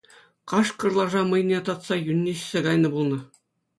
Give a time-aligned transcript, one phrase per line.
[0.49, 3.19] Кашкӑр лаша мӑйне татса юнне ӗҫсе кайнӑ пулнӑ.